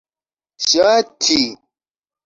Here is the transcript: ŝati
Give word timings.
ŝati 0.69 1.39